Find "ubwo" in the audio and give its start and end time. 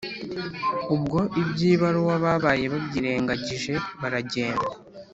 0.95-1.19